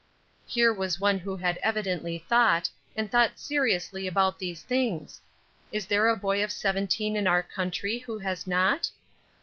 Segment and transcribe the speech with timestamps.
[0.47, 5.21] Here was one who had evidently thought, and thought seriously about these things.
[5.71, 8.89] Is there a boy of seventeen in our country who has not?